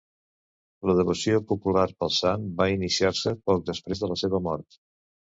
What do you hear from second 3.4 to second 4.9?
poc després de la seva mort.